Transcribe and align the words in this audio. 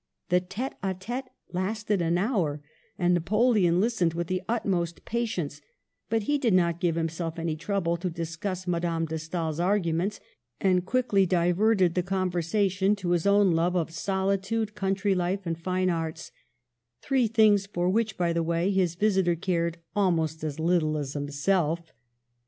The 0.29 0.39
tite 0.39 0.73
d 0.81 0.87
t§te 0.95 1.27
lasted 1.53 2.01
an 2.01 2.17
hour, 2.17 2.59
and 2.97 3.13
Napoleon 3.13 3.79
lis 3.79 4.01
tened 4.01 4.15
with 4.15 4.25
the 4.25 4.41
utmost 4.49 5.05
patience, 5.05 5.61
but 6.09 6.23
he 6.23 6.39
did 6.39 6.55
not 6.55 6.79
give 6.79 6.95
himself 6.95 7.37
any 7.37 7.55
trouble 7.55 7.97
to 7.97 8.09
discuss 8.09 8.65
Madame 8.65 9.05
de 9.05 9.19
Stael's 9.19 9.59
arguments, 9.59 10.19
and 10.59 10.87
quickly 10.87 11.27
diverted 11.27 11.93
the 11.93 12.01
con 12.01 12.31
versation 12.31 12.97
to 12.97 13.11
his 13.11 13.27
own 13.27 13.51
love 13.51 13.75
of 13.75 13.91
solitude, 13.91 14.73
country 14.73 15.13
life 15.13 15.45
and 15.45 15.59
fine 15.59 15.91
arts 15.91 16.31
rthree 17.03 17.31
things 17.31 17.67
for 17.67 17.87
which, 17.87 18.17
by 18.17 18.33
the 18.33 18.41
way, 18.41 18.71
his 18.71 18.95
visitor 18.95 19.35
cared 19.35 19.77
almost 19.95 20.43
as 20.43 20.59
little 20.59 20.97
as 20.97 21.13
himself. 21.13 21.93